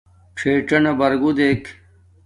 ڞݵڅَنݳ 0.37 0.91
بَرگُو 0.99 1.29
دݵک. 1.37 1.63